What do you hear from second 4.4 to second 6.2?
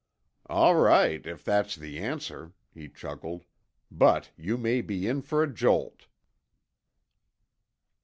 may be in for a jolt."